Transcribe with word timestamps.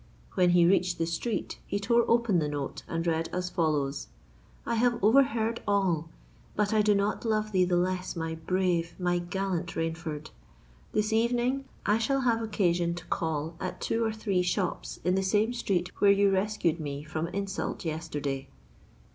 When 0.33 0.49
he 0.49 0.65
reached 0.65 0.97
the 0.97 1.05
street, 1.05 1.59
he 1.67 1.79
tore 1.79 2.09
open 2.09 2.39
the 2.39 2.47
note, 2.47 2.81
and 2.87 3.05
read 3.05 3.29
as 3.31 3.51
follows:—"_I 3.51 4.73
have 4.77 4.97
overheard 5.03 5.61
all! 5.67 6.09
But 6.55 6.73
I 6.73 6.81
do 6.81 6.95
not 6.95 7.23
love 7.23 7.51
thee 7.51 7.65
the 7.65 7.77
less, 7.77 8.15
my 8.15 8.33
brave—my 8.33 9.19
gallant 9.19 9.75
Rainford! 9.75 10.31
This 10.91 11.13
evening, 11.13 11.65
I 11.85 11.99
shall 11.99 12.21
have 12.21 12.41
occasion 12.41 12.95
to 12.95 13.05
call 13.05 13.55
at 13.59 13.79
two 13.79 14.03
or 14.03 14.11
three 14.11 14.41
shops 14.41 14.99
in 15.03 15.13
the 15.13 15.21
same 15.21 15.53
street 15.53 15.91
where 16.01 16.09
you 16.09 16.31
rescued 16.31 16.79
me 16.79 17.03
from 17.03 17.27
insult 17.27 17.85
yesterday. 17.85 18.47